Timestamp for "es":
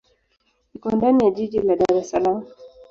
1.99-2.09